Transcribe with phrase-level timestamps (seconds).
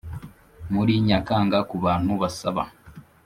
[0.73, 2.63] muri Nyakanga ku bantu basaba